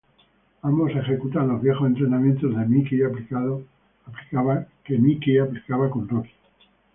[0.63, 3.59] Ambos ejecutan los viejos entrenamientos que Mickey aplicaba
[5.91, 6.31] con Rocky.